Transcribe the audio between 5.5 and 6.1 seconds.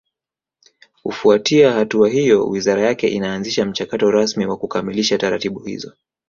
hizo